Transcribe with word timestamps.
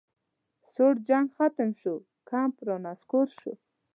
سوړ 0.73 0.93
جنګ 1.07 1.27
ختم 1.37 1.69
شو 1.81 1.95
کمپ 2.29 2.55
رانسکور 2.67 3.27
شو 3.39 3.51